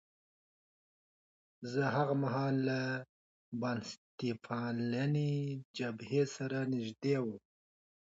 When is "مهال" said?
2.23-2.55